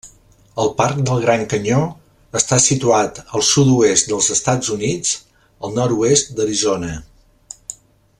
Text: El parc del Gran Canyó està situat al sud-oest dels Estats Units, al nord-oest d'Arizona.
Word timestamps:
El 0.61 0.69
parc 0.77 1.01
del 1.09 1.19
Gran 1.25 1.43
Canyó 1.51 1.81
està 2.39 2.59
situat 2.67 3.19
al 3.39 3.45
sud-oest 3.49 4.09
dels 4.13 4.31
Estats 4.37 4.73
Units, 4.77 5.13
al 5.69 5.77
nord-oest 5.81 6.33
d'Arizona. 6.41 6.91